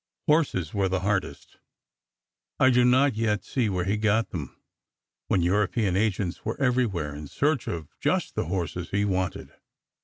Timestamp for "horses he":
8.45-9.05